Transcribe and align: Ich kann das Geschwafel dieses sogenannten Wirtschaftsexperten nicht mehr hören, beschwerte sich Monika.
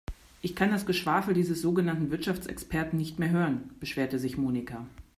Ich 0.41 0.55
kann 0.55 0.71
das 0.71 0.87
Geschwafel 0.87 1.35
dieses 1.35 1.61
sogenannten 1.61 2.09
Wirtschaftsexperten 2.09 2.97
nicht 2.97 3.19
mehr 3.19 3.29
hören, 3.29 3.69
beschwerte 3.79 4.17
sich 4.17 4.35
Monika. 4.35 4.87